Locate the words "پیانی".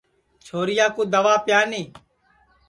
1.45-1.83